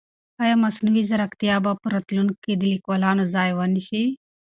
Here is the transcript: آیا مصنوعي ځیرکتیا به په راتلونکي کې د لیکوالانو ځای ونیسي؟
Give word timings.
آیا 0.43 0.55
مصنوعي 0.63 1.03
ځیرکتیا 1.09 1.55
به 1.63 1.71
په 1.81 1.87
راتلونکي 1.93 2.37
کې 2.43 2.53
د 2.57 2.63
لیکوالانو 2.73 3.23
ځای 3.33 3.49
ونیسي؟ 3.53 4.03